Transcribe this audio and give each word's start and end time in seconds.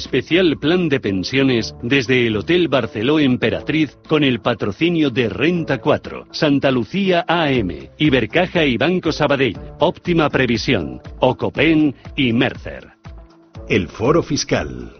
Especial 0.00 0.56
plan 0.58 0.88
de 0.88 0.98
pensiones 0.98 1.74
desde 1.82 2.26
el 2.26 2.34
Hotel 2.38 2.68
Barceló 2.68 3.18
Emperatriz 3.18 3.98
con 4.08 4.24
el 4.24 4.40
patrocinio 4.40 5.10
de 5.10 5.28
Renta 5.28 5.76
4, 5.76 6.28
Santa 6.30 6.70
Lucía 6.70 7.26
AM, 7.28 7.90
Ibercaja 7.98 8.64
y 8.64 8.78
Banco 8.78 9.12
Sabadell, 9.12 9.58
Óptima 9.78 10.30
Previsión, 10.30 11.02
Ocopen 11.18 11.94
y 12.16 12.32
Mercer. 12.32 12.92
El 13.68 13.88
Foro 13.88 14.22
Fiscal. 14.22 14.94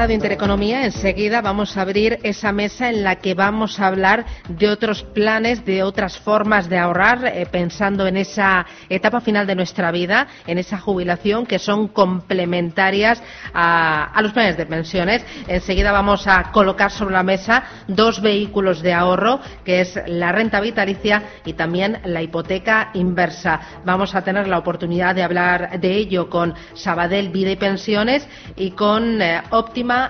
Radio 0.00 0.14
Intereconomía. 0.14 0.86
Enseguida 0.86 1.42
vamos 1.42 1.76
a 1.76 1.82
abrir 1.82 2.20
esa 2.22 2.52
mesa 2.52 2.88
en 2.88 3.04
la 3.04 3.16
que 3.16 3.34
vamos 3.34 3.78
a 3.78 3.86
hablar 3.86 4.24
de 4.48 4.70
otros 4.70 5.02
planes, 5.02 5.66
de 5.66 5.82
otras 5.82 6.18
formas 6.18 6.70
de 6.70 6.78
ahorrar, 6.78 7.26
eh, 7.26 7.44
pensando 7.44 8.06
en 8.06 8.16
esa 8.16 8.64
etapa 8.88 9.20
final 9.20 9.46
de 9.46 9.54
nuestra 9.54 9.90
vida, 9.90 10.26
en 10.46 10.56
esa 10.56 10.78
jubilación, 10.78 11.44
que 11.44 11.58
son 11.58 11.88
complementarias 11.88 13.22
a, 13.52 14.18
los 14.22 14.32
planes 14.32 14.56
de 14.56 14.64
pensiones. 14.64 15.22
Enseguida 15.46 15.92
vamos 15.92 16.26
a 16.26 16.50
colocar 16.50 16.90
sobre 16.90 17.12
la 17.12 17.22
mesa 17.22 17.64
dos 17.86 18.22
vehículos 18.22 18.80
de 18.80 18.94
ahorro, 18.94 19.40
que 19.66 19.82
es 19.82 20.00
la 20.06 20.32
renta 20.32 20.62
vitalicia 20.62 21.24
y 21.44 21.52
también 21.52 22.00
la 22.04 22.22
hipoteca 22.22 22.88
inversa. 22.94 23.60
Vamos 23.84 24.14
a 24.14 24.24
tener 24.24 24.48
la 24.48 24.56
oportunidad 24.56 25.14
de 25.14 25.24
hablar 25.24 25.78
de 25.78 25.92
ello 25.92 26.30
con 26.30 26.54
Sabadell 26.72 27.28
Vida 27.28 27.50
y 27.50 27.56
Pensiones 27.56 28.26
y 28.56 28.70
con 28.70 29.20
eh, 29.20 29.42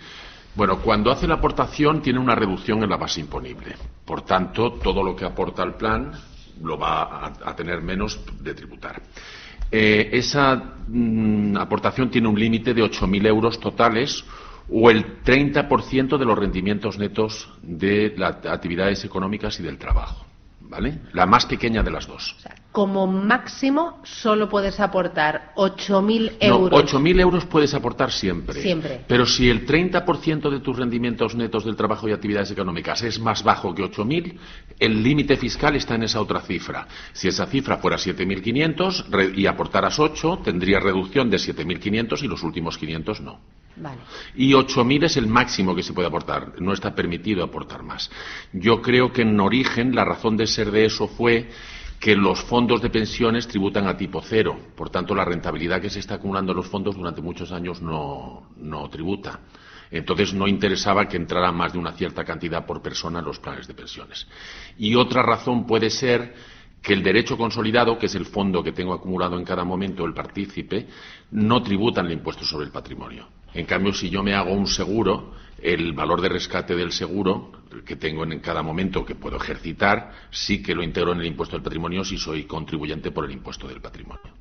Bueno, 0.56 0.80
cuando 0.80 1.12
hace 1.12 1.28
la 1.28 1.36
aportación 1.36 2.02
tiene 2.02 2.18
una 2.18 2.34
reducción 2.34 2.82
en 2.82 2.90
la 2.90 2.98
base 2.98 3.20
imponible. 3.20 3.76
Por 4.04 4.24
tanto, 4.24 4.74
todo 4.74 5.04
lo 5.04 5.16
que 5.16 5.26
aporta 5.26 5.62
al 5.62 5.76
plan 5.76 6.12
lo 6.64 6.78
va 6.80 7.04
a, 7.04 7.34
a 7.46 7.56
tener 7.56 7.82
menos 7.82 8.20
de 8.42 8.54
tributar. 8.56 9.02
Eh, 9.78 10.10
esa 10.14 10.56
mm, 10.88 11.58
aportación 11.58 12.10
tiene 12.10 12.30
un 12.30 12.40
límite 12.40 12.74
de 12.74 12.82
8.000 12.82 13.28
euros 13.28 13.60
totales 13.60 14.24
o 14.70 14.90
el 14.90 15.22
30% 15.22 16.18
de 16.18 16.24
los 16.26 16.40
rendimientos 16.40 16.98
netos 16.98 17.50
de 17.62 18.14
las 18.16 18.38
actividades 18.46 19.04
económicas 19.04 19.60
y 19.60 19.64
del 19.64 19.78
trabajo. 19.78 20.26
¿Vale? 20.62 21.00
La 21.12 21.26
más 21.26 21.46
pequeña 21.46 21.84
de 21.84 21.92
las 21.92 22.08
dos. 22.08 22.38
Como 22.76 23.08
máximo 23.08 24.02
solo 24.04 24.50
puedes 24.50 24.82
aportar 24.82 25.54
8.000 25.56 26.32
No, 26.42 26.56
euros. 26.68 26.94
8.000 26.94 27.22
euros 27.22 27.46
puedes 27.46 27.74
aportar 27.74 28.12
siempre. 28.12 28.62
Siempre. 28.62 29.00
Pero 29.08 29.26
si 29.26 29.50
el 29.50 29.66
30% 29.66 30.50
de 30.50 30.60
tus 30.60 30.76
rendimientos 30.78 31.36
netos 31.36 31.64
del 31.64 31.78
trabajo 31.78 32.10
y 32.10 32.12
actividades 32.12 32.52
económicas 32.52 33.02
es 33.04 33.18
más 33.18 33.44
bajo 33.46 33.74
que 33.74 33.82
8.000, 33.82 34.38
el 34.78 35.02
límite 35.02 35.38
fiscal 35.38 35.78
está 35.78 35.96
en 35.96 36.04
esa 36.04 36.20
otra 36.20 36.42
cifra. 36.42 36.86
Si 37.14 37.30
esa 37.30 37.46
cifra 37.46 37.78
fuera 37.78 37.96
7.500 37.96 39.06
re- 39.10 39.32
y 39.34 39.48
aportaras 39.48 39.98
8, 39.98 40.42
tendrías 40.44 40.84
reducción 40.84 41.30
de 41.30 41.38
7.500 41.38 42.24
y 42.24 42.28
los 42.28 42.44
últimos 42.44 42.78
500 42.78 43.22
no. 43.22 43.40
Vale. 43.78 44.00
Y 44.36 44.52
8.000 44.52 45.06
es 45.06 45.16
el 45.16 45.28
máximo 45.28 45.74
que 45.74 45.82
se 45.84 45.94
puede 45.94 46.10
aportar. 46.10 46.60
No 46.62 46.74
está 46.74 46.94
permitido 46.94 47.42
aportar 47.42 47.84
más. 47.84 48.12
Yo 48.52 48.82
creo 48.82 49.14
que 49.14 49.22
en 49.22 49.40
origen 49.40 49.96
la 49.96 50.04
razón 50.04 50.36
de 50.36 50.46
ser 50.46 50.72
de 50.72 50.84
eso 50.86 51.08
fue 51.08 51.50
que 52.06 52.16
los 52.16 52.44
fondos 52.44 52.84
de 52.84 52.92
pensiones 52.92 53.48
tributan 53.48 53.88
a 53.88 53.98
tipo 53.98 54.22
cero. 54.22 54.56
Por 54.78 54.92
tanto, 54.92 55.16
la 55.16 55.26
rentabilidad 55.26 55.82
que 55.82 55.90
se 55.90 55.98
está 55.98 56.14
acumulando 56.14 56.52
en 56.52 56.58
los 56.58 56.68
fondos 56.68 56.96
durante 56.96 57.20
muchos 57.20 57.52
años 57.52 57.82
no, 57.82 58.52
no 58.58 58.88
tributa. 58.92 59.40
Entonces 59.90 60.32
no 60.32 60.48
interesaba 60.48 61.08
que 61.08 61.18
entrara 61.18 61.52
más 61.52 61.74
de 61.74 61.80
una 61.80 61.94
cierta 61.94 62.24
cantidad 62.24 62.64
por 62.64 62.80
persona 62.84 63.18
en 63.18 63.26
los 63.26 63.40
planes 63.40 63.66
de 63.66 63.74
pensiones. 63.74 64.28
Y 64.78 64.94
otra 64.94 65.24
razón 65.24 65.66
puede 65.66 65.90
ser 65.90 66.36
que 66.80 66.94
el 66.94 67.02
derecho 67.02 67.40
consolidado, 67.40 67.98
que 67.98 68.06
es 68.06 68.14
el 68.14 68.28
fondo 68.28 68.62
que 68.62 68.72
tengo 68.72 68.94
acumulado 68.94 69.40
en 69.40 69.44
cada 69.44 69.64
momento 69.64 70.06
el 70.06 70.14
partícipe, 70.14 70.88
no 71.32 71.64
tributan 71.64 72.06
el 72.06 72.12
impuesto 72.12 72.46
sobre 72.46 72.68
el 72.68 72.72
patrimonio. 72.72 73.28
En 73.56 73.66
cambio, 73.66 73.94
si 73.94 74.10
yo 74.10 74.22
me 74.22 74.36
hago 74.36 74.54
un 74.54 74.68
seguro, 74.68 75.34
el 75.62 75.94
valor 75.94 76.22
de 76.22 76.30
rescate 76.30 76.76
del 76.76 76.92
seguro 76.92 77.52
que 77.86 77.96
tengo 77.96 78.24
en 78.24 78.40
cada 78.40 78.62
momento 78.62 79.06
que 79.06 79.16
puedo 79.16 79.38
ejercitar, 79.38 80.12
sí 80.30 80.62
que 80.62 80.76
lo 80.76 80.84
integro 80.84 81.14
en 81.14 81.20
el 81.20 81.26
impuesto 81.26 81.56
del 81.56 81.64
patrimonio 81.64 82.04
si 82.04 82.18
soy 82.18 82.44
contribuyente 82.44 83.12
por 83.12 83.26
el 83.26 83.32
impuesto 83.32 83.68
del 83.68 83.82
patrimonio. 83.82 84.34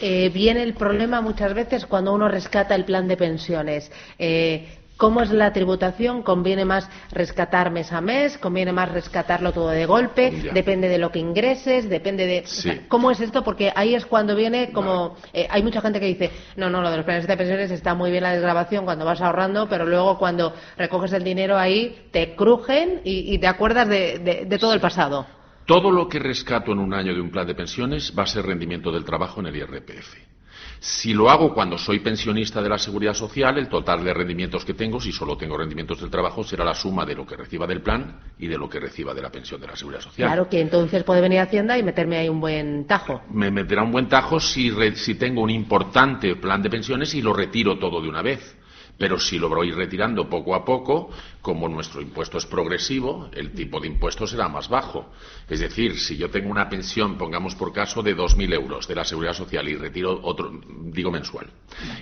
Eh, 0.00 0.30
viene 0.32 0.62
el 0.62 0.74
problema 0.74 1.20
muchas 1.20 1.54
veces 1.54 1.86
cuando 1.86 2.12
uno 2.12 2.28
rescata 2.28 2.74
el 2.74 2.84
plan 2.84 3.06
de 3.06 3.16
pensiones. 3.16 3.90
Eh, 4.18 4.83
¿Cómo 4.96 5.22
es 5.22 5.30
la 5.30 5.52
tributación? 5.52 6.22
¿Conviene 6.22 6.64
más 6.64 6.88
rescatar 7.10 7.72
mes 7.72 7.92
a 7.92 8.00
mes? 8.00 8.38
¿Conviene 8.38 8.72
más 8.72 8.92
rescatarlo 8.92 9.52
todo 9.52 9.70
de 9.70 9.86
golpe? 9.86 10.30
¿Depende 10.52 10.88
de 10.88 10.98
lo 10.98 11.10
que 11.10 11.18
ingreses? 11.18 11.88
¿Depende 11.88 12.26
de...? 12.26 12.84
¿Cómo 12.86 13.10
es 13.10 13.20
esto? 13.20 13.42
Porque 13.42 13.72
ahí 13.74 13.94
es 13.96 14.06
cuando 14.06 14.36
viene 14.36 14.70
como... 14.70 15.16
Eh, 15.32 15.48
hay 15.50 15.64
mucha 15.64 15.80
gente 15.80 15.98
que 15.98 16.06
dice, 16.06 16.30
no, 16.56 16.70
no, 16.70 16.80
lo 16.80 16.90
de 16.90 16.98
los 16.98 17.04
planes 17.04 17.26
de 17.26 17.36
pensiones 17.36 17.72
está 17.72 17.94
muy 17.94 18.12
bien 18.12 18.22
la 18.22 18.32
desgrabación 18.32 18.84
cuando 18.84 19.04
vas 19.04 19.20
ahorrando, 19.20 19.68
pero 19.68 19.84
luego 19.84 20.16
cuando 20.16 20.54
recoges 20.76 21.12
el 21.12 21.24
dinero 21.24 21.58
ahí 21.58 22.08
te 22.12 22.36
crujen 22.36 23.00
y, 23.04 23.36
te 23.38 23.48
acuerdas 23.48 23.88
de, 23.88 24.56
todo 24.60 24.74
el 24.74 24.80
pasado. 24.80 25.26
Todo 25.66 25.90
lo 25.90 26.08
que 26.08 26.20
rescato 26.20 26.70
en 26.72 26.78
un 26.78 26.94
año 26.94 27.14
de 27.14 27.20
un 27.20 27.30
plan 27.30 27.46
de 27.46 27.54
pensiones 27.54 28.14
va 28.16 28.22
a 28.22 28.26
ser 28.26 28.46
rendimiento 28.46 28.92
del 28.92 29.04
trabajo 29.04 29.40
en 29.40 29.46
el 29.46 29.56
IRPF. 29.56 30.33
Si 30.80 31.14
lo 31.14 31.30
hago 31.30 31.54
cuando 31.54 31.78
soy 31.78 32.00
pensionista 32.00 32.60
de 32.62 32.68
la 32.68 32.78
Seguridad 32.78 33.14
Social, 33.14 33.58
el 33.58 33.68
total 33.68 34.04
de 34.04 34.12
rendimientos 34.12 34.64
que 34.64 34.74
tengo, 34.74 35.00
si 35.00 35.12
solo 35.12 35.36
tengo 35.36 35.56
rendimientos 35.56 36.00
del 36.00 36.10
trabajo, 36.10 36.44
será 36.44 36.64
la 36.64 36.74
suma 36.74 37.04
de 37.04 37.14
lo 37.14 37.26
que 37.26 37.36
reciba 37.36 37.66
del 37.66 37.80
plan 37.82 38.20
y 38.38 38.46
de 38.46 38.58
lo 38.58 38.68
que 38.68 38.80
reciba 38.80 39.14
de 39.14 39.22
la 39.22 39.30
pensión 39.30 39.60
de 39.60 39.66
la 39.66 39.76
Seguridad 39.76 40.00
Social. 40.00 40.28
Claro 40.28 40.48
que 40.48 40.60
entonces 40.60 41.04
puede 41.04 41.20
venir 41.20 41.40
Hacienda 41.40 41.78
y 41.78 41.82
meterme 41.82 42.16
ahí 42.16 42.28
un 42.28 42.40
buen 42.40 42.86
tajo. 42.86 43.22
Me 43.30 43.50
meterá 43.50 43.82
un 43.82 43.92
buen 43.92 44.08
tajo 44.08 44.40
si, 44.40 44.72
si 44.94 45.14
tengo 45.16 45.42
un 45.42 45.50
importante 45.50 46.36
plan 46.36 46.62
de 46.62 46.70
pensiones 46.70 47.14
y 47.14 47.22
lo 47.22 47.32
retiro 47.32 47.78
todo 47.78 48.00
de 48.00 48.08
una 48.08 48.22
vez. 48.22 48.56
Pero 48.96 49.18
si 49.18 49.38
lo 49.38 49.48
voy 49.48 49.72
retirando 49.72 50.28
poco 50.28 50.54
a 50.54 50.64
poco, 50.64 51.10
como 51.42 51.68
nuestro 51.68 52.00
impuesto 52.00 52.38
es 52.38 52.46
progresivo, 52.46 53.28
el 53.32 53.52
tipo 53.52 53.80
de 53.80 53.88
impuesto 53.88 54.26
será 54.26 54.48
más 54.48 54.68
bajo. 54.68 55.10
Es 55.48 55.60
decir, 55.60 55.98
si 55.98 56.16
yo 56.16 56.30
tengo 56.30 56.50
una 56.50 56.68
pensión, 56.68 57.18
pongamos 57.18 57.56
por 57.56 57.72
caso, 57.72 58.02
de 58.02 58.16
2.000 58.16 58.54
euros 58.54 58.86
de 58.86 58.94
la 58.94 59.04
Seguridad 59.04 59.34
Social 59.34 59.68
y 59.68 59.74
retiro 59.74 60.20
otro, 60.22 60.52
digo 60.92 61.10
mensual, 61.10 61.50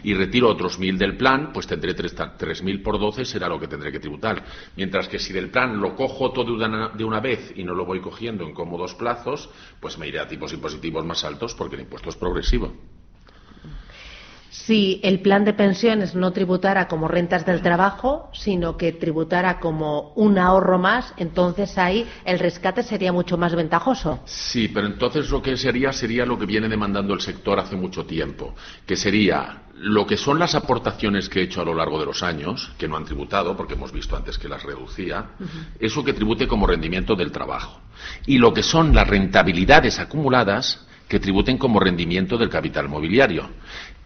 y 0.03 0.13
retiro 0.15 0.49
otros 0.49 0.79
1.000 0.79 0.99
del 0.99 1.17
plan, 1.17 1.51
pues 1.53 1.67
tendré 1.67 1.97
3.000 1.97 2.83
por 2.83 2.99
12, 2.99 3.25
será 3.25 3.49
lo 3.49 3.59
que 3.59 3.69
tendré 3.69 3.91
que 3.91 4.01
tributar. 4.01 4.45
Mientras 4.77 5.09
que 5.09 5.19
si 5.19 5.33
del 5.33 5.51
plan 5.51 5.81
lo 5.81 5.97
cojo 5.97 6.31
todo 6.31 6.57
de 6.57 7.05
una 7.05 7.21
vez 7.21 7.53
y 7.57 7.65
no 7.65 7.75
lo 7.75 7.87
voy 7.87 8.01
cogiendo 8.01 8.45
en 8.45 8.53
cómodos 8.53 8.95
plazos, 8.95 9.49
pues 9.81 9.97
me 9.97 10.09
iré 10.09 10.21
a 10.21 10.29
tipos 10.29 10.53
impositivos 10.53 11.05
más 11.05 11.25
altos 11.25 11.55
porque 11.55 11.77
el 11.77 11.83
impuesto 11.83 12.11
es 12.11 12.17
progresivo 12.17 12.73
si 14.53 15.01
el 15.03 15.21
plan 15.21 15.47
de 15.47 15.55
pensiones 15.55 16.15
no 16.15 16.31
tributara 16.31 16.87
como 16.87 17.09
rentas 17.09 17.47
del 17.47 17.63
trabajo, 17.63 18.29
sino 18.35 18.77
que 18.77 18.93
tributara 18.93 19.59
como 19.59 20.13
un 20.15 20.39
ahorro 20.39 20.79
más, 20.79 21.15
entonces 21.17 21.79
ahí 21.79 22.07
el 22.27 22.39
rescate 22.39 22.83
sería 22.83 23.15
mucho 23.15 23.39
más 23.39 23.55
ventajoso. 23.55 24.21
Sí, 24.27 24.69
pero 24.69 24.87
entonces 24.87 25.31
lo 25.31 25.41
que 25.41 25.57
sería 25.57 25.91
sería 25.91 26.27
lo 26.27 26.39
que 26.39 26.45
viene 26.45 26.69
demandando 26.69 27.15
el 27.15 27.23
sector 27.23 27.59
hace 27.59 27.77
mucho 27.77 28.05
tiempo, 28.05 28.55
que 28.87 28.95
sería 28.95 29.63
lo 29.75 30.07
que 30.07 30.19
son 30.19 30.39
las 30.39 30.55
aportaciones 30.55 31.31
que 31.31 31.41
he 31.41 31.45
hecho 31.45 31.63
a 31.63 31.65
lo 31.65 31.75
largo 31.75 31.99
de 31.99 32.05
los 32.05 32.23
años, 32.23 32.73
que 32.77 32.87
no 32.87 32.99
han 32.99 33.07
tributado, 33.07 33.57
porque 33.57 33.73
hemos 33.73 33.91
visto 33.91 34.17
antes 34.17 34.37
que 34.37 34.51
las 34.51 34.63
reducía, 34.63 35.31
eso 35.81 36.05
que 36.05 36.13
tribute 36.13 36.47
como 36.47 36.67
rendimiento 36.67 37.17
del 37.17 37.33
trabajo. 37.33 37.81
Y 38.27 38.37
lo 38.37 38.53
que 38.53 38.63
son 38.63 38.95
las 38.95 39.09
rentabilidades 39.09 39.99
acumuladas, 39.99 40.87
que 41.13 41.21
tributen 41.21 41.59
como 41.59 41.79
rendimiento 41.79 42.39
del 42.39 42.49
capital 42.49 42.89
mobiliario. 42.89 43.47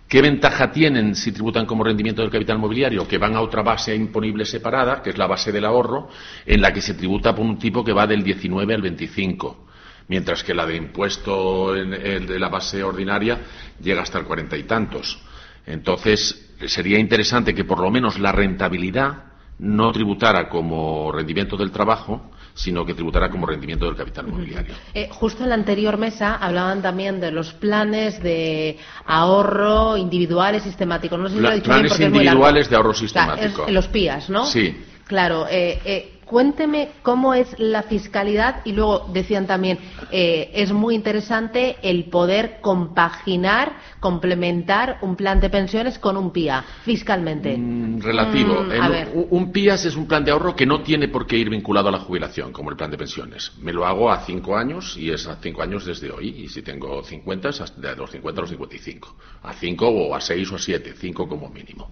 ¿Qué 0.08 0.22
ventaja 0.22 0.70
tienen 0.70 1.16
si 1.16 1.32
tributan 1.32 1.66
como 1.66 1.82
rendimiento 1.82 2.22
del 2.22 2.30
capital 2.30 2.58
mobiliario? 2.58 3.08
Que 3.08 3.18
van 3.18 3.34
a 3.34 3.40
otra 3.40 3.62
base 3.62 3.94
imponible 3.94 4.44
separada, 4.44 5.02
que 5.02 5.10
es 5.10 5.18
la 5.18 5.26
base 5.26 5.50
del 5.50 5.64
ahorro, 5.64 6.08
en 6.44 6.60
la 6.60 6.72
que 6.72 6.80
se 6.80 6.94
tributa 6.94 7.34
por 7.34 7.44
un 7.44 7.58
tipo 7.58 7.84
que 7.84 7.92
va 7.92 8.06
del 8.06 8.22
19 8.22 8.72
al 8.72 8.82
25, 8.82 9.66
mientras 10.06 10.44
que 10.44 10.54
la 10.54 10.64
de 10.64 10.76
impuesto 10.76 11.72
de 11.72 12.38
la 12.38 12.48
base 12.48 12.84
ordinaria 12.84 13.40
llega 13.82 14.02
hasta 14.02 14.18
el 14.20 14.26
cuarenta 14.26 14.56
y 14.56 14.62
tantos. 14.62 15.20
Entonces, 15.66 16.54
sería 16.66 17.00
interesante 17.00 17.52
que 17.52 17.64
por 17.64 17.80
lo 17.80 17.90
menos 17.90 18.20
la 18.20 18.30
rentabilidad 18.30 19.24
no 19.58 19.90
tributara 19.90 20.48
como 20.48 21.10
rendimiento 21.10 21.56
del 21.56 21.72
trabajo, 21.72 22.30
sino 22.56 22.86
que 22.86 22.94
tributara 22.94 23.28
como 23.30 23.46
rendimiento 23.46 23.84
del 23.84 23.94
capital 23.94 24.28
mobiliario. 24.28 24.74
Eh, 24.94 25.08
justo 25.12 25.42
en 25.42 25.50
la 25.50 25.54
anterior 25.54 25.98
mesa 25.98 26.36
hablaban 26.36 26.80
también 26.80 27.20
de 27.20 27.30
los 27.30 27.52
planes 27.52 28.22
de 28.22 28.78
ahorro 29.04 29.96
individuales 29.98 30.62
sistemáticos. 30.62 31.18
No 31.18 31.28
sé 31.28 31.34
si 31.34 31.40
lo 31.40 31.50
he 31.50 31.56
dicho 31.56 31.66
planes 31.66 32.00
individuales 32.00 32.70
de 32.70 32.76
ahorro 32.76 32.94
sistemático. 32.94 33.66
los 33.68 33.88
PIAs, 33.88 34.30
¿no? 34.30 34.46
Sí. 34.46 34.74
Claro. 35.06 35.46
Eh, 35.48 35.80
eh, 35.84 36.15
Cuénteme 36.26 36.90
cómo 37.02 37.34
es 37.34 37.56
la 37.56 37.84
fiscalidad 37.84 38.62
y 38.64 38.72
luego 38.72 39.08
decían 39.12 39.46
también, 39.46 39.78
eh, 40.10 40.50
es 40.54 40.72
muy 40.72 40.96
interesante 40.96 41.76
el 41.82 42.06
poder 42.06 42.58
compaginar, 42.60 43.76
complementar 44.00 44.98
un 45.02 45.14
plan 45.14 45.40
de 45.40 45.50
pensiones 45.50 46.00
con 46.00 46.16
un 46.16 46.32
PIA 46.32 46.64
fiscalmente. 46.82 47.56
Mm, 47.56 48.00
relativo. 48.00 48.64
Mm, 48.64 49.26
un 49.30 49.52
PIAS 49.52 49.84
es 49.84 49.94
un 49.94 50.08
plan 50.08 50.24
de 50.24 50.32
ahorro 50.32 50.56
que 50.56 50.66
no 50.66 50.82
tiene 50.82 51.06
por 51.06 51.28
qué 51.28 51.36
ir 51.36 51.48
vinculado 51.48 51.90
a 51.90 51.92
la 51.92 52.00
jubilación, 52.00 52.52
como 52.52 52.70
el 52.70 52.76
plan 52.76 52.90
de 52.90 52.98
pensiones. 52.98 53.52
Me 53.60 53.72
lo 53.72 53.86
hago 53.86 54.10
a 54.10 54.18
cinco 54.24 54.56
años 54.56 54.96
y 54.96 55.12
es 55.12 55.28
a 55.28 55.36
cinco 55.36 55.62
años 55.62 55.86
desde 55.86 56.10
hoy. 56.10 56.28
Y 56.30 56.48
si 56.48 56.60
tengo 56.62 57.04
50, 57.04 57.50
es 57.50 57.80
de 57.80 57.94
los 57.94 58.10
50 58.10 58.40
a 58.40 58.42
los 58.42 58.50
55. 58.50 59.16
A 59.44 59.52
cinco 59.52 59.88
o 59.88 60.12
a 60.12 60.20
seis 60.20 60.50
o 60.50 60.56
a 60.56 60.58
siete, 60.58 60.92
cinco 60.98 61.28
como 61.28 61.48
mínimo. 61.48 61.88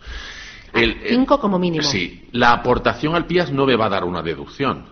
El, 0.74 0.96
cinco 1.08 1.38
como 1.38 1.58
mínimo. 1.58 1.84
Sí, 1.84 2.28
la 2.32 2.52
aportación 2.52 3.14
al 3.14 3.26
PIAS 3.26 3.52
no 3.52 3.64
me 3.64 3.76
va 3.76 3.86
a 3.86 3.90
dar 3.90 4.04
una 4.04 4.22
deducción. 4.22 4.86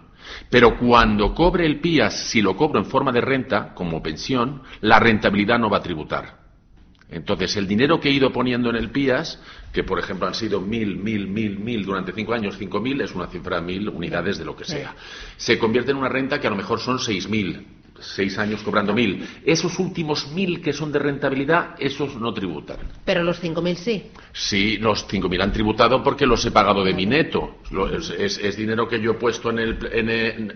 Pero 0.49 0.79
cuando 0.79 1.34
cobre 1.34 1.67
el 1.67 1.81
PIAS, 1.81 2.29
si 2.31 2.40
lo 2.40 2.56
cobro 2.56 2.79
en 2.79 2.87
forma 2.87 3.11
de 3.11 3.20
renta, 3.20 3.75
como 3.75 4.02
pensión, 4.02 4.62
la 4.81 4.99
rentabilidad 5.00 5.58
no 5.58 5.69
va 5.69 5.79
a 5.79 5.82
tributar. 5.82 6.40
Entonces, 7.11 7.56
el 7.56 7.67
dinero 7.67 8.00
que 8.00 8.08
he 8.08 8.12
ido 8.12 8.32
poniendo 8.32 8.70
en 8.70 8.76
el 8.76 8.90
PIAS, 8.90 9.38
que 9.73 9.84
por 9.84 9.99
ejemplo 9.99 10.26
han 10.26 10.34
sido 10.34 10.61
mil, 10.61 10.96
mil, 10.96 11.26
mil, 11.26 11.58
mil 11.58 11.84
durante 11.84 12.12
cinco 12.12 12.32
años, 12.32 12.56
cinco 12.58 12.81
mil 12.81 13.00
es 13.00 13.14
una 13.14 13.26
cifra 13.26 13.61
mil 13.61 13.88
unidades 13.88 14.38
de 14.38 14.44
lo 14.44 14.56
que 14.56 14.64
sea, 14.64 14.94
se 15.37 15.58
convierte 15.58 15.90
en 15.90 15.99
una 15.99 16.08
renta 16.08 16.40
que 16.40 16.46
a 16.46 16.50
lo 16.50 16.56
mejor 16.56 16.81
son 16.81 16.99
seis 16.99 17.29
mil 17.29 17.81
seis 18.02 18.38
años 18.38 18.62
cobrando 18.62 18.93
mil. 18.93 19.26
Esos 19.44 19.78
últimos 19.78 20.31
mil 20.32 20.60
que 20.60 20.72
son 20.72 20.93
de 20.93 20.99
rentabilidad, 20.99 21.75
esos 21.78 22.16
no 22.16 22.32
tributan. 22.34 22.76
Pero 23.04 23.22
los 23.22 23.38
cinco 23.40 23.62
mil 23.62 23.76
sí. 23.76 24.10
Sí, 24.32 24.78
los 24.78 25.06
cinco 25.06 25.28
mil 25.28 25.40
han 25.40 25.52
tributado 25.52 26.02
porque 26.02 26.26
los 26.26 26.44
he 26.44 26.50
pagado 26.50 26.84
de 26.84 26.94
mi 26.94 27.06
neto. 27.06 27.56
Es, 28.19 28.56
dinero 28.56 28.88
que 28.88 29.00
yo 29.00 29.12
he 29.12 29.14
puesto 29.14 29.50
en 29.50 29.58
el, 29.58 29.78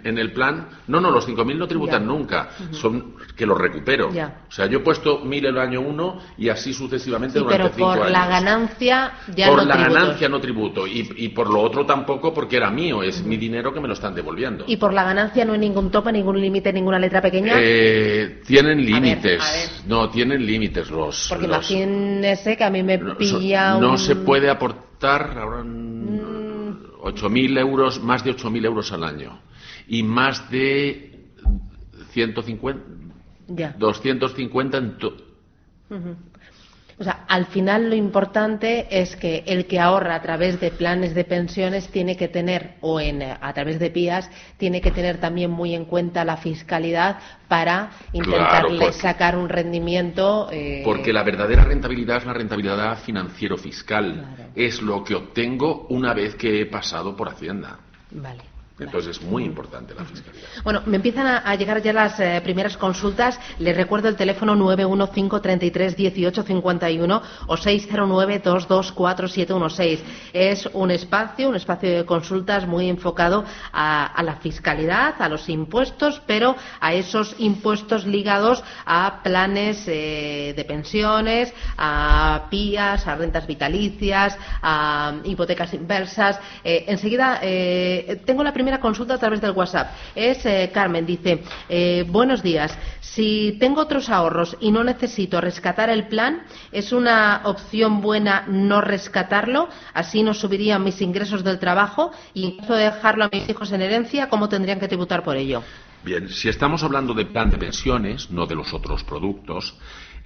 en 0.04 0.18
el, 0.18 0.32
plan. 0.32 0.68
No, 0.88 1.00
no, 1.00 1.10
los 1.10 1.24
cinco 1.24 1.44
mil 1.44 1.58
no 1.58 1.66
tributan 1.66 2.06
nunca. 2.06 2.50
Son 2.72 3.14
que 3.36 3.46
los 3.46 3.58
recupero. 3.58 4.08
O 4.08 4.52
sea, 4.52 4.66
yo 4.66 4.78
he 4.78 4.82
puesto 4.82 5.20
mil 5.20 5.44
el 5.46 5.58
año 5.58 5.80
uno 5.80 6.20
y 6.38 6.48
así 6.48 6.72
sucesivamente 6.72 7.38
durante 7.38 7.70
cinco 7.74 7.90
años. 7.90 8.04
Pero 8.04 8.04
por 8.04 8.10
la 8.10 8.26
ganancia 8.26 9.12
ya 9.34 9.48
por 9.48 9.64
la 9.64 9.76
ganancia 9.76 10.28
no 10.28 10.40
tributo. 10.40 10.86
Y, 10.86 11.08
y 11.16 11.28
por 11.30 11.50
lo 11.50 11.60
otro 11.60 11.84
tampoco 11.84 12.32
porque 12.32 12.56
era 12.56 12.70
mío. 12.70 13.02
Es 13.02 13.22
mi 13.24 13.36
dinero 13.36 13.72
que 13.72 13.80
me 13.80 13.88
lo 13.88 13.94
están 13.94 14.14
devolviendo. 14.14 14.64
Y 14.66 14.76
por 14.76 14.92
la 14.92 15.04
ganancia 15.04 15.44
no 15.44 15.52
hay 15.52 15.58
ningún 15.58 15.90
tope, 15.90 16.12
ningún 16.12 16.40
límite, 16.40 16.72
ninguna 16.72 16.98
letra 16.98 17.20
pequeña 17.20 17.35
eh, 17.44 18.42
tienen 18.46 18.84
límites. 18.84 19.84
No, 19.86 20.10
tienen 20.10 20.44
límites 20.44 20.90
los. 20.90 21.26
Porque 21.28 21.46
imagínese 21.46 22.56
que 22.56 22.64
a 22.64 22.70
mí 22.70 22.82
me 22.82 22.98
pilla. 22.98 23.78
No, 23.78 23.96
se 23.98 24.16
puede 24.16 24.50
aportar 24.50 25.38
ahora. 25.38 25.62
Mm. 25.62 26.46
8.000 27.02 27.58
euros, 27.60 28.02
más 28.02 28.24
de 28.24 28.34
8.000 28.34 28.64
euros 28.64 28.92
al 28.92 29.04
año. 29.04 29.40
Y 29.86 30.02
más 30.02 30.50
de 30.50 31.28
150. 32.10 32.82
Ya. 33.48 33.74
250 33.78 34.78
en. 34.78 34.96
O 36.98 37.04
sea, 37.04 37.24
al 37.28 37.44
final 37.46 37.90
lo 37.90 37.94
importante 37.94 38.86
es 38.90 39.16
que 39.16 39.44
el 39.46 39.66
que 39.66 39.78
ahorra 39.78 40.14
a 40.14 40.22
través 40.22 40.58
de 40.60 40.70
planes 40.70 41.14
de 41.14 41.24
pensiones 41.24 41.88
tiene 41.88 42.16
que 42.16 42.28
tener, 42.28 42.76
o 42.80 42.98
en, 43.00 43.22
a 43.22 43.52
través 43.52 43.78
de 43.78 43.90
PIAs, 43.90 44.30
tiene 44.56 44.80
que 44.80 44.90
tener 44.90 45.18
también 45.18 45.50
muy 45.50 45.74
en 45.74 45.84
cuenta 45.84 46.24
la 46.24 46.38
fiscalidad 46.38 47.18
para 47.48 47.90
intentarle 48.14 48.92
sacar 48.92 49.36
un 49.36 49.50
rendimiento. 49.50 50.48
Eh, 50.50 50.80
porque 50.84 51.12
la 51.12 51.22
verdadera 51.22 51.64
rentabilidad 51.64 52.16
es 52.16 52.26
la 52.26 52.32
rentabilidad 52.32 52.98
financiero-fiscal. 52.98 54.50
Es 54.54 54.80
lo 54.80 55.04
que 55.04 55.14
obtengo 55.14 55.86
una 55.90 56.14
vez 56.14 56.34
que 56.34 56.62
he 56.62 56.66
pasado 56.66 57.14
por 57.14 57.28
Hacienda. 57.28 57.78
Vale. 58.10 58.55
Entonces 58.78 59.16
es 59.16 59.22
muy 59.22 59.42
importante 59.44 59.94
la 59.94 60.04
fiscalidad. 60.04 60.44
Bueno, 60.62 60.82
me 60.84 60.96
empiezan 60.96 61.26
a, 61.26 61.54
llegar 61.54 61.80
ya 61.80 61.94
las 61.94 62.20
eh, 62.20 62.42
primeras 62.44 62.76
consultas. 62.76 63.40
Les 63.58 63.74
recuerdo 63.74 64.08
el 64.08 64.16
teléfono 64.16 64.54
915331851 64.54 67.22
o 67.46 67.56
609224716. 67.56 70.00
Es 70.34 70.68
un 70.74 70.90
espacio, 70.90 71.48
un 71.48 71.56
espacio 71.56 71.96
de 71.96 72.04
consultas 72.04 72.66
muy 72.66 72.90
enfocado 72.90 73.46
a, 73.72 74.22
la 74.22 74.36
fiscalidad, 74.36 75.14
a 75.22 75.30
los 75.30 75.48
impuestos, 75.48 76.20
pero 76.26 76.54
a 76.78 76.92
esos 76.92 77.34
impuestos 77.38 78.04
ligados 78.04 78.62
a 78.84 79.22
planes 79.22 79.88
eh, 79.88 80.52
de 80.54 80.64
pensiones, 80.66 81.54
a 81.78 82.48
PIAs, 82.50 83.06
a 83.06 83.14
rentas 83.14 83.46
vitalicias, 83.46 84.36
a 84.60 85.14
hipotecas 85.24 85.72
inversas. 85.72 86.38
Eh, 86.62 86.84
enseguida 86.88 87.40
tengo 88.26 88.44
la 88.44 88.52
primera 88.52 88.65
primera 88.66 88.80
consulta 88.80 89.14
a 89.14 89.18
través 89.18 89.40
del 89.40 89.52
WhatsApp. 89.52 89.92
Es 90.12 90.44
eh, 90.44 90.72
Carmen, 90.74 91.06
dice, 91.06 91.44
eh, 91.68 92.04
buenos 92.08 92.42
días. 92.42 92.76
Si 93.00 93.56
tengo 93.60 93.80
otros 93.80 94.10
ahorros 94.10 94.56
y 94.58 94.72
no 94.72 94.82
necesito 94.82 95.40
rescatar 95.40 95.88
el 95.88 96.08
plan, 96.08 96.42
¿es 96.72 96.90
una 96.90 97.42
opción 97.44 98.00
buena 98.00 98.44
no 98.48 98.80
rescatarlo? 98.80 99.68
Así 99.94 100.24
no 100.24 100.34
subirían 100.34 100.82
mis 100.82 101.00
ingresos 101.00 101.44
del 101.44 101.60
trabajo 101.60 102.10
y 102.34 102.44
en 102.44 102.56
caso 102.56 102.74
de 102.74 102.86
dejarlo 102.86 103.26
a 103.26 103.28
mis 103.32 103.48
hijos 103.48 103.70
en 103.70 103.82
herencia, 103.82 104.28
¿cómo 104.28 104.48
tendrían 104.48 104.80
que 104.80 104.88
tributar 104.88 105.22
por 105.22 105.36
ello? 105.36 105.62
Bien, 106.02 106.28
si 106.28 106.48
estamos 106.48 106.82
hablando 106.82 107.14
de 107.14 107.24
plan 107.24 107.48
de 107.48 107.58
pensiones, 107.58 108.32
no 108.32 108.46
de 108.46 108.56
los 108.56 108.74
otros 108.74 109.04
productos, 109.04 109.76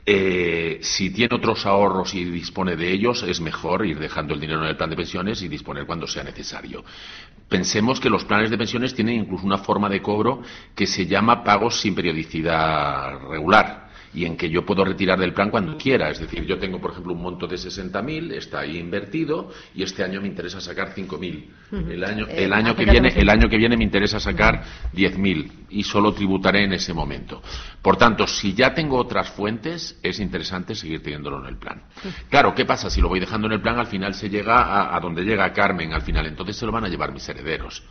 eh, 0.06 0.78
si 0.82 1.10
tiene 1.10 1.36
otros 1.36 1.66
ahorros 1.66 2.14
y 2.14 2.24
dispone 2.24 2.74
de 2.74 2.90
ellos, 2.90 3.22
es 3.22 3.40
mejor 3.40 3.84
ir 3.84 3.98
dejando 3.98 4.32
el 4.32 4.40
dinero 4.40 4.62
en 4.62 4.68
el 4.70 4.76
plan 4.76 4.88
de 4.88 4.96
pensiones 4.96 5.42
y 5.42 5.48
disponer 5.48 5.84
cuando 5.84 6.06
sea 6.06 6.24
necesario. 6.24 6.82
Pensemos 7.50 7.98
que 7.98 8.08
los 8.08 8.24
planes 8.24 8.48
de 8.48 8.56
pensiones 8.56 8.94
tienen 8.94 9.16
incluso 9.16 9.44
una 9.44 9.58
forma 9.58 9.88
de 9.88 10.00
cobro 10.00 10.40
que 10.74 10.86
se 10.86 11.06
llama 11.06 11.42
pagos 11.42 11.80
sin 11.80 11.96
periodicidad 11.96 13.18
regular 13.28 13.79
y 14.12 14.24
en 14.24 14.36
que 14.36 14.50
yo 14.50 14.64
puedo 14.64 14.84
retirar 14.84 15.18
del 15.18 15.32
plan 15.32 15.50
cuando 15.50 15.76
quiera. 15.76 16.10
Es 16.10 16.18
decir, 16.18 16.44
yo 16.44 16.58
tengo, 16.58 16.80
por 16.80 16.92
ejemplo, 16.92 17.12
un 17.12 17.22
monto 17.22 17.46
de 17.46 17.56
60.000, 17.56 18.32
está 18.32 18.60
ahí 18.60 18.78
invertido 18.78 19.50
y 19.74 19.82
este 19.82 20.02
año 20.02 20.20
me 20.20 20.28
interesa 20.28 20.60
sacar 20.60 20.94
5.000. 20.94 21.44
El 21.90 22.04
año, 22.04 22.26
el, 22.28 22.52
año 22.52 22.74
que 22.74 22.84
viene, 22.84 23.08
el 23.14 23.28
año 23.28 23.48
que 23.48 23.56
viene 23.56 23.76
me 23.76 23.84
interesa 23.84 24.18
sacar 24.18 24.62
10.000 24.92 25.50
y 25.70 25.84
solo 25.84 26.12
tributaré 26.12 26.64
en 26.64 26.72
ese 26.72 26.92
momento. 26.92 27.42
Por 27.80 27.96
tanto, 27.96 28.26
si 28.26 28.54
ya 28.54 28.74
tengo 28.74 28.96
otras 28.96 29.30
fuentes, 29.30 29.98
es 30.02 30.18
interesante 30.18 30.74
seguir 30.74 31.02
teniéndolo 31.02 31.40
en 31.40 31.46
el 31.46 31.56
plan. 31.56 31.82
Claro, 32.28 32.54
¿qué 32.54 32.64
pasa? 32.64 32.90
Si 32.90 33.00
lo 33.00 33.08
voy 33.08 33.20
dejando 33.20 33.46
en 33.46 33.54
el 33.54 33.60
plan, 33.60 33.78
al 33.78 33.86
final 33.86 34.14
se 34.14 34.28
llega 34.28 34.62
a, 34.62 34.96
a 34.96 35.00
donde 35.00 35.22
llega 35.22 35.52
Carmen, 35.52 35.92
al 35.92 36.02
final. 36.02 36.26
Entonces 36.26 36.56
se 36.56 36.66
lo 36.66 36.72
van 36.72 36.84
a 36.84 36.88
llevar 36.88 37.12
mis 37.12 37.28
herederos. 37.28 37.84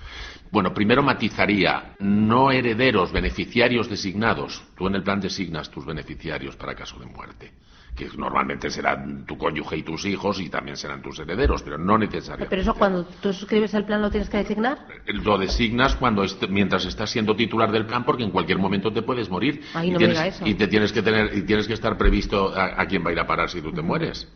Bueno, 0.51 0.74
primero 0.74 1.03
matizaría, 1.03 1.96
no 2.00 2.51
herederos, 2.51 3.12
beneficiarios 3.12 3.88
designados. 3.89 4.63
Tú 4.75 4.88
en 4.88 4.96
el 4.96 5.03
plan 5.03 5.20
designas 5.20 5.70
tus 5.70 5.86
beneficiarios 5.86 6.56
para 6.56 6.74
caso 6.74 6.98
de 7.00 7.06
muerte, 7.06 7.51
que 7.96 8.08
normalmente 8.18 8.72
serán 8.72 9.25
tu 9.27 9.38
cónyuge 9.38 9.77
y 9.77 9.84
tus 9.84 10.06
hijos 10.06 10.39
y 10.39 10.50
también 10.50 10.75
serán 10.75 11.03
tus 11.03 11.20
herederos, 11.20 11.62
pero 11.62 11.77
no 11.77 12.00
necesariamente. 12.00 12.50
Pero 12.50 12.62
eso 12.63 12.74
cuando 12.74 13.06
tú 13.22 13.32
suscribes 13.32 13.74
el 13.75 13.86
plan 13.86 14.01
lo 14.01 14.10
tienes 14.10 14.27
que 14.27 14.38
designar. 14.38 14.79
Lo 15.06 15.38
designas 15.38 15.96
cuando 15.96 16.25
mientras 16.50 16.84
estás 16.86 17.12
siendo 17.12 17.36
titular 17.36 17.72
del 17.72 17.86
plan, 17.86 18.03
porque 18.03 18.24
en 18.24 18.32
cualquier 18.32 18.58
momento 18.58 18.91
te 18.91 19.03
puedes 19.03 19.29
morir 19.29 19.62
Ay, 19.75 19.91
no 19.91 19.98
y, 19.98 20.00
tienes, 20.00 20.18
me 20.18 20.24
diga 20.24 20.36
eso. 20.36 20.48
y 20.48 20.53
te 20.56 20.68
tienes 20.68 20.91
que 20.91 21.03
tener 21.03 21.38
y 21.38 21.44
tienes 21.44 21.68
que 21.68 21.74
estar 21.74 21.96
previsto 21.96 22.56
a, 22.56 22.82
a 22.82 22.88
quién 22.88 23.06
va 23.06 23.10
a 23.10 23.13
ir 23.13 23.20
a 23.20 23.27
parar 23.27 23.50
si 23.51 23.62
tú 23.62 23.72
te 23.72 23.84
mueres. 23.84 24.27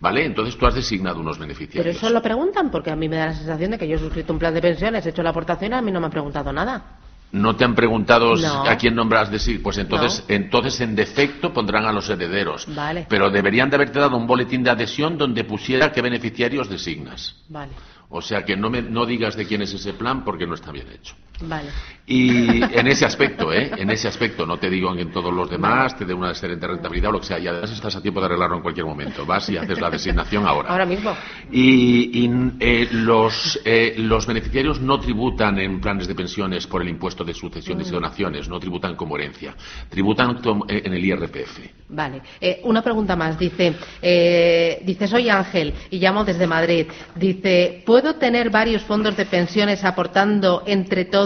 ¿Vale? 0.00 0.24
Entonces 0.24 0.56
tú 0.58 0.66
has 0.66 0.74
designado 0.74 1.20
unos 1.20 1.38
beneficiarios. 1.38 1.84
Pero 1.84 1.96
eso 1.96 2.10
lo 2.14 2.20
preguntan 2.22 2.70
porque 2.70 2.90
a 2.90 2.96
mí 2.96 3.08
me 3.08 3.16
da 3.16 3.26
la 3.26 3.34
sensación 3.34 3.70
de 3.70 3.78
que 3.78 3.88
yo 3.88 3.96
he 3.96 3.98
suscrito 3.98 4.32
un 4.32 4.38
plan 4.38 4.52
de 4.52 4.60
pensiones, 4.60 5.06
he 5.06 5.10
hecho 5.10 5.22
la 5.22 5.30
aportación 5.30 5.72
y 5.72 5.74
a 5.74 5.82
mí 5.82 5.90
no 5.90 6.00
me 6.00 6.06
han 6.06 6.12
preguntado 6.12 6.52
nada. 6.52 6.98
¿No 7.32 7.56
te 7.56 7.64
han 7.64 7.74
preguntado 7.74 8.36
No. 8.36 8.64
a 8.66 8.76
quién 8.76 8.94
nombras? 8.94 9.30
Pues 9.62 9.78
entonces, 9.78 10.24
entonces 10.28 10.80
en 10.80 10.94
defecto 10.94 11.52
pondrán 11.52 11.84
a 11.84 11.92
los 11.92 12.08
herederos. 12.08 12.66
Vale. 12.74 13.06
Pero 13.08 13.30
deberían 13.30 13.68
de 13.68 13.76
haberte 13.76 13.98
dado 13.98 14.16
un 14.16 14.26
boletín 14.26 14.62
de 14.62 14.70
adhesión 14.70 15.18
donde 15.18 15.44
pusiera 15.44 15.92
qué 15.92 16.02
beneficiarios 16.02 16.68
designas. 16.68 17.34
Vale, 17.48 17.72
O 18.10 18.22
sea 18.22 18.44
que 18.44 18.56
no, 18.56 18.70
me, 18.70 18.80
no 18.82 19.04
digas 19.06 19.34
de 19.36 19.44
quién 19.46 19.62
es 19.62 19.74
ese 19.74 19.92
plan 19.94 20.24
porque 20.24 20.46
no 20.46 20.54
está 20.54 20.70
bien 20.70 20.86
hecho. 20.92 21.14
Vale. 21.40 21.70
Y 22.08 22.62
en 22.62 22.86
ese 22.86 23.04
aspecto, 23.04 23.52
¿eh? 23.52 23.72
En 23.76 23.90
ese 23.90 24.06
aspecto, 24.06 24.46
no 24.46 24.58
te 24.58 24.70
digo 24.70 24.94
en 24.96 25.10
todos 25.10 25.34
los 25.34 25.50
demás, 25.50 25.96
te 25.98 26.04
dé 26.04 26.14
una 26.14 26.30
excelente 26.30 26.64
rentabilidad 26.64 27.10
o 27.10 27.14
lo 27.14 27.20
que 27.20 27.26
sea. 27.26 27.38
Y 27.40 27.48
además 27.48 27.72
estás 27.72 27.96
a 27.96 28.00
tiempo 28.00 28.20
de 28.20 28.26
arreglarlo 28.26 28.56
en 28.56 28.62
cualquier 28.62 28.86
momento. 28.86 29.26
Vas 29.26 29.48
y 29.48 29.56
haces 29.56 29.80
la 29.80 29.90
designación 29.90 30.46
ahora. 30.46 30.70
Ahora 30.70 30.86
mismo. 30.86 31.16
Y, 31.50 32.24
y, 32.24 32.52
eh, 32.60 32.88
los, 32.92 33.60
eh, 33.64 33.94
los 33.98 34.24
beneficiarios 34.24 34.80
no 34.80 35.00
tributan 35.00 35.58
en 35.58 35.80
planes 35.80 36.06
de 36.06 36.14
pensiones 36.14 36.68
por 36.68 36.80
el 36.80 36.88
impuesto 36.88 37.24
de 37.24 37.34
sucesiones 37.34 37.88
y 37.88 37.90
donaciones, 37.90 38.48
no 38.48 38.60
tributan 38.60 38.94
como 38.94 39.16
herencia, 39.16 39.56
tributan 39.88 40.38
eh, 40.68 40.82
en 40.84 40.94
el 40.94 41.04
IRPF. 41.04 41.58
Vale. 41.88 42.22
Eh, 42.40 42.60
una 42.64 42.82
pregunta 42.82 43.16
más. 43.16 43.36
Dice, 43.36 43.74
eh, 44.00 44.80
dice, 44.84 45.08
soy 45.08 45.28
Ángel 45.28 45.74
y 45.90 45.98
llamo 45.98 46.24
desde 46.24 46.46
Madrid. 46.46 46.86
Dice, 47.16 47.82
¿puedo 47.84 48.14
tener 48.14 48.50
varios 48.50 48.82
fondos 48.82 49.16
de 49.16 49.26
pensiones 49.26 49.82
aportando 49.84 50.62
entre 50.66 51.04
todos 51.04 51.25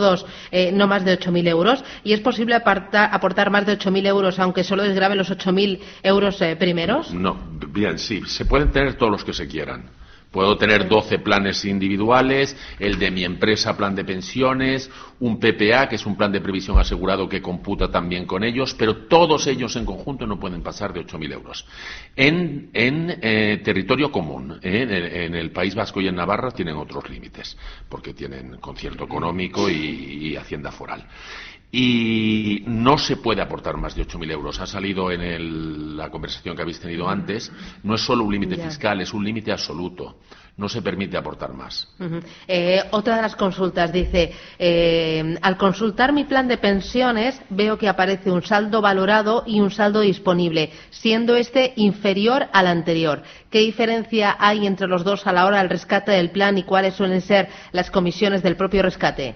eh, 0.50 0.72
no 0.72 0.86
más 0.86 1.04
de 1.04 1.18
8.000 1.18 1.48
euros? 1.48 1.84
¿Y 2.04 2.12
es 2.12 2.20
posible 2.20 2.54
aportar 2.54 3.50
más 3.50 3.66
de 3.66 3.78
8.000 3.78 4.06
euros 4.06 4.38
aunque 4.38 4.64
solo 4.64 4.82
desgrabe 4.82 5.14
los 5.14 5.30
8.000 5.30 5.80
euros 6.02 6.40
eh, 6.42 6.56
primeros? 6.56 7.12
No, 7.12 7.36
bien, 7.68 7.98
sí, 7.98 8.22
se 8.26 8.44
pueden 8.44 8.70
tener 8.70 8.94
todos 8.94 9.12
los 9.12 9.24
que 9.24 9.32
se 9.32 9.46
quieran. 9.46 9.99
Puedo 10.30 10.56
tener 10.56 10.88
12 10.88 11.18
planes 11.18 11.64
individuales, 11.64 12.56
el 12.78 12.98
de 12.98 13.10
mi 13.10 13.24
empresa, 13.24 13.76
plan 13.76 13.96
de 13.96 14.04
pensiones, 14.04 14.88
un 15.18 15.40
PPA, 15.40 15.88
que 15.88 15.96
es 15.96 16.06
un 16.06 16.16
plan 16.16 16.30
de 16.30 16.40
previsión 16.40 16.78
asegurado 16.78 17.28
que 17.28 17.42
computa 17.42 17.90
también 17.90 18.26
con 18.26 18.44
ellos, 18.44 18.74
pero 18.78 19.08
todos 19.08 19.48
ellos 19.48 19.74
en 19.74 19.84
conjunto 19.84 20.26
no 20.26 20.38
pueden 20.38 20.62
pasar 20.62 20.92
de 20.92 21.04
8.000 21.04 21.32
euros. 21.32 21.66
En, 22.14 22.70
eh, 22.72 23.60
territorio 23.64 24.12
común, 24.12 24.58
eh, 24.62 24.82
en, 24.82 24.90
el, 24.90 25.04
en 25.04 25.34
el 25.34 25.50
País 25.50 25.74
Vasco 25.74 26.00
y 26.00 26.06
en 26.06 26.14
Navarra 26.14 26.52
tienen 26.52 26.76
otros 26.76 27.10
límites, 27.10 27.56
porque 27.88 28.14
tienen 28.14 28.58
concierto 28.58 29.04
económico 29.04 29.68
y, 29.68 29.74
y 29.74 30.36
hacienda 30.36 30.70
foral. 30.70 31.06
Y 31.72 32.64
no 32.66 32.98
se 32.98 33.16
puede 33.16 33.40
aportar 33.42 33.76
más 33.76 33.94
de 33.94 34.02
8.000 34.02 34.30
euros. 34.30 34.58
Ha 34.60 34.66
salido 34.66 35.10
en 35.12 35.20
el- 35.20 35.96
la 35.96 36.10
conversación 36.10 36.56
que 36.56 36.62
habéis 36.62 36.80
tenido 36.80 37.08
antes. 37.08 37.52
No 37.84 37.94
es 37.94 38.00
solo 38.00 38.24
un 38.24 38.32
límite 38.32 38.56
fiscal, 38.68 39.00
es 39.00 39.14
un 39.14 39.24
límite 39.24 39.52
absoluto. 39.52 40.16
No 40.56 40.68
se 40.68 40.82
permite 40.82 41.16
aportar 41.16 41.52
más. 41.54 41.88
Eh, 42.46 42.82
otra 42.90 43.16
de 43.16 43.22
las 43.22 43.36
consultas 43.36 43.92
dice, 43.92 44.32
eh, 44.58 45.38
al 45.40 45.56
consultar 45.56 46.12
mi 46.12 46.24
plan 46.24 46.48
de 46.48 46.58
pensiones 46.58 47.40
veo 47.48 47.78
que 47.78 47.88
aparece 47.88 48.30
un 48.30 48.42
saldo 48.42 48.80
valorado 48.82 49.44
y 49.46 49.60
un 49.60 49.70
saldo 49.70 50.00
disponible, 50.00 50.70
siendo 50.90 51.36
este 51.36 51.72
inferior 51.76 52.46
al 52.52 52.66
anterior. 52.66 53.22
¿Qué 53.50 53.60
diferencia 53.60 54.36
hay 54.38 54.66
entre 54.66 54.86
los 54.86 55.02
dos 55.02 55.26
a 55.26 55.32
la 55.32 55.46
hora 55.46 55.58
del 55.58 55.70
rescate 55.70 56.12
del 56.12 56.30
plan 56.30 56.56
y 56.58 56.62
cuáles 56.62 56.94
suelen 56.94 57.20
ser 57.20 57.48
las 57.72 57.90
comisiones 57.90 58.42
del 58.42 58.56
propio 58.56 58.82
rescate? 58.82 59.34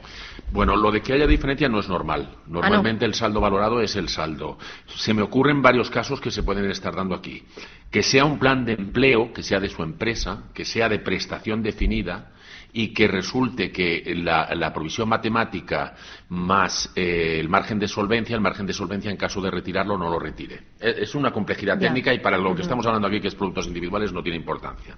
Bueno, 0.53 0.77
lo 0.77 0.93
de 0.93 1.03
que 1.03 1.13
haya 1.13 1.27
diferencia 1.27 1.69
no 1.69 1.81
es 1.81 1.89
normal. 1.89 2.29
Normalmente 2.47 3.05
el 3.05 3.15
saldo 3.15 3.41
valorado 3.41 3.81
es 3.81 3.97
el 3.97 4.09
saldo. 4.09 4.57
Se 4.87 5.13
me 5.13 5.23
ocurren 5.23 5.63
varios 5.63 5.91
casos 5.91 6.21
que 6.21 6.31
se 6.31 6.45
pueden 6.45 6.71
estar 6.71 6.95
dando 6.95 7.17
aquí. 7.17 7.43
Que 7.91 8.05
sea 8.05 8.25
un 8.25 8.39
plan 8.39 8.65
de 8.65 8.75
empleo, 8.75 9.33
que 9.33 9.43
sea 9.43 9.59
de 9.59 9.69
su 9.69 9.83
empresa, 9.83 10.45
que 10.55 10.65
sea 10.65 10.89
de 10.89 11.01
prestación 11.15 11.63
definida 11.63 12.33
y 12.73 12.93
que 12.93 13.07
resulte 13.07 13.71
que 13.71 14.03
la, 14.17 14.53
la 14.57 14.73
provisión 14.73 15.09
matemática 15.09 15.95
más 16.31 16.91
eh, 16.97 17.37
el 17.39 17.49
margen 17.49 17.79
de 17.79 17.87
solvencia, 17.87 18.35
el 18.35 18.41
margen 18.43 18.67
de 18.67 18.73
solvencia 18.73 19.13
en 19.13 19.17
caso 19.17 19.41
de 19.41 19.49
retirarlo 19.49 19.97
no 19.97 20.11
lo 20.11 20.19
retire. 20.19 20.57
Es 20.81 20.99
es 20.99 21.15
una 21.15 21.31
complejidad 21.31 21.75
Ya. 21.79 21.87
técnica 21.87 22.13
y 22.13 22.19
para 22.19 22.37
lo 22.37 22.53
que 22.57 22.63
estamos 22.63 22.85
hablando 22.87 23.07
aquí, 23.07 23.21
que 23.21 23.29
es 23.29 23.35
productos 23.37 23.69
individuales, 23.69 24.13
no 24.13 24.23
tiene 24.25 24.39
importancia. 24.39 24.97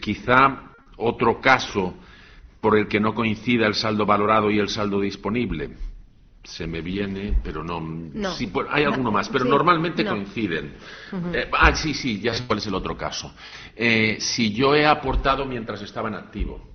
Quizá 0.00 0.62
otro 0.96 1.40
caso 1.40 1.94
por 2.60 2.78
el 2.78 2.86
que 2.86 3.00
no 3.00 3.14
coincida 3.14 3.66
el 3.66 3.74
saldo 3.74 4.06
valorado 4.06 4.48
y 4.50 4.60
el 4.60 4.68
saldo 4.68 5.00
disponible. 5.00 5.70
Se 6.48 6.66
me 6.66 6.80
viene, 6.80 7.38
pero 7.44 7.62
no. 7.62 7.78
No. 7.78 8.32
Sí, 8.32 8.46
pues, 8.46 8.66
hay 8.70 8.84
No, 8.84 8.90
alguno 8.92 9.12
más, 9.12 9.28
pero 9.28 9.44
sí, 9.44 9.50
normalmente 9.50 10.02
no. 10.02 10.12
coinciden. 10.12 10.76
Eh, 11.34 11.50
ah, 11.52 11.74
sí, 11.76 11.92
sí, 11.92 12.20
ya 12.20 12.32
sé 12.32 12.44
cuál 12.46 12.58
es 12.58 12.66
el 12.66 12.74
otro 12.74 12.96
caso. 12.96 13.34
Eh, 13.76 14.16
si 14.18 14.54
yo 14.54 14.74
he 14.74 14.86
aportado 14.86 15.44
mientras 15.44 15.82
estaba 15.82 16.08
en 16.08 16.14
activo 16.14 16.66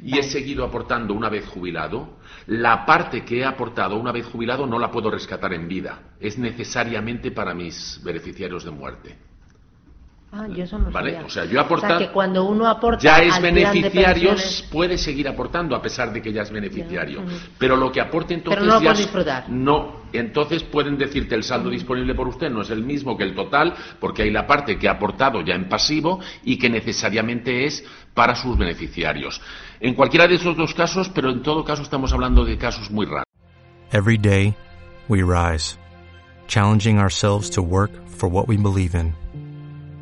y 0.00 0.16
he 0.16 0.22
seguido 0.22 0.64
aportando 0.64 1.12
una 1.12 1.28
vez 1.28 1.44
jubilado, 1.44 2.18
la 2.46 2.86
parte 2.86 3.24
que 3.24 3.40
he 3.40 3.44
aportado 3.44 3.96
una 3.96 4.12
vez 4.12 4.26
jubilado 4.26 4.64
no 4.64 4.78
la 4.78 4.92
puedo 4.92 5.10
rescatar 5.10 5.52
en 5.54 5.66
vida. 5.66 6.14
Es 6.20 6.38
necesariamente 6.38 7.32
para 7.32 7.52
mis 7.52 8.00
beneficiarios 8.04 8.64
de 8.64 8.70
muerte. 8.70 9.18
Ah, 10.38 10.46
yo 10.48 10.64
eso 10.64 10.78
no 10.78 10.90
Vale, 10.90 11.12
sabía. 11.12 11.26
o 11.26 11.30
sea, 11.30 11.44
yo 11.46 11.60
aportar- 11.60 11.92
O 11.92 11.98
sea, 11.98 12.06
que 12.08 12.12
cuando 12.12 12.44
uno 12.44 12.66
aporta 12.68 13.00
ya 13.00 13.22
es 13.22 13.32
al 13.32 13.40
pensiones- 13.42 14.68
puede 14.70 14.98
seguir 14.98 15.26
aportando 15.28 15.74
a 15.74 15.80
pesar 15.80 16.12
de 16.12 16.20
que 16.20 16.30
ya 16.32 16.42
es 16.42 16.50
beneficiario. 16.50 17.22
Ya. 17.24 17.32
Pero 17.58 17.76
lo 17.76 17.90
que 17.90 18.00
aporte 18.02 18.34
entonces 18.34 18.60
Pero 18.60 18.70
no 18.72 18.78
lo 18.78 18.84
ya 18.84 18.92
disfrutar. 18.92 19.48
No, 19.48 20.02
entonces 20.12 20.62
pueden 20.62 20.98
decirte 20.98 21.34
el 21.34 21.42
saldo 21.42 21.70
disponible 21.70 22.14
por 22.14 22.28
usted 22.28 22.50
no 22.50 22.60
es 22.60 22.70
el 22.70 22.82
mismo 22.82 23.16
que 23.16 23.24
el 23.24 23.34
total, 23.34 23.74
porque 23.98 24.22
hay 24.24 24.30
la 24.30 24.46
parte 24.46 24.78
que 24.78 24.88
ha 24.88 24.92
aportado 24.92 25.40
ya 25.42 25.54
en 25.54 25.68
pasivo 25.68 26.20
y 26.44 26.58
que 26.58 26.68
necesariamente 26.68 27.64
es 27.64 27.82
para 28.12 28.34
sus 28.34 28.58
beneficiarios. 28.58 29.40
En 29.80 29.94
cualquiera 29.94 30.26
de 30.26 30.34
esos 30.34 30.56
dos 30.56 30.74
casos, 30.74 31.08
pero 31.08 31.30
en 31.30 31.42
todo 31.42 31.64
caso 31.64 31.82
estamos 31.82 32.12
hablando 32.12 32.44
de 32.44 32.58
casos 32.58 32.90
muy 32.90 33.06
raros. 33.06 33.24
Every 33.92 34.18
day, 34.18 34.54
we 35.08 35.22
rise, 35.22 35.76
challenging 36.48 36.98
ourselves 36.98 37.50
to 37.50 37.62
work 37.62 37.90
for 38.08 38.28
what 38.28 38.48
we 38.48 38.56
believe 38.56 38.94
in. 38.98 39.14